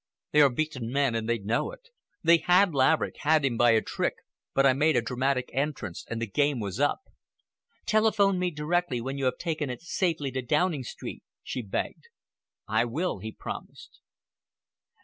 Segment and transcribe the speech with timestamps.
[0.31, 1.89] They are beaten men and they know it.
[2.23, 4.15] They had Laverick, had him by a trick,
[4.55, 7.01] but I made a dramatic entrance and the game was up."
[7.85, 12.05] "Telephone me directly you have taken it safely to Downing Street," she begged.
[12.67, 13.99] "I will," he promised.